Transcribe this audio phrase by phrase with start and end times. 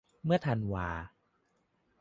[0.25, 0.89] เมื่อธันวา